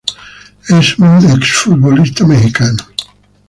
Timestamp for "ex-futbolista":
1.29-2.25